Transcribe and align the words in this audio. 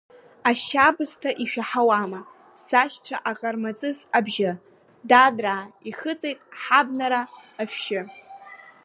Ашьабысҭа 0.49 1.31
ишәаҳауама, 1.43 2.21
сашьцәа, 2.65 3.17
Аҟармаҵыс 3.29 3.99
абжьы, 4.17 4.51
дадраа, 5.09 5.63
ихыҵит 5.89 6.39
ҳабнара 6.61 7.21
ашәшьы… 7.61 8.01